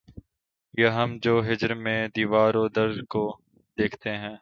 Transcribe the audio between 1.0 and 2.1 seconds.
جو ہجر میں